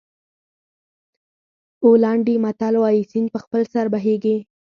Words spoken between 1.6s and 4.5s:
پولنډي متل وایي سیند په خپل سر بهېږي.